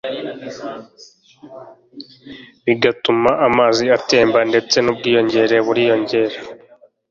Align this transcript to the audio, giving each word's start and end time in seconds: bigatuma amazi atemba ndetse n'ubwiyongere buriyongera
bigatuma 2.65 3.31
amazi 3.47 3.83
atemba 3.97 4.39
ndetse 4.49 4.75
n'ubwiyongere 4.81 5.55
buriyongera 5.65 6.37